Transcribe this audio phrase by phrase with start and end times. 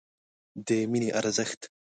[0.65, 1.61] د مینې ارزښت